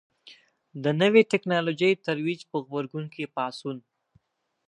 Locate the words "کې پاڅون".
3.13-3.77